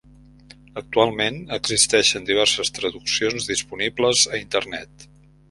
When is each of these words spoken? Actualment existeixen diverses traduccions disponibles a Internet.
Actualment 0.79 1.37
existeixen 1.57 2.25
diverses 2.31 2.73
traduccions 2.79 3.47
disponibles 3.53 4.25
a 4.35 4.43
Internet. 4.43 5.09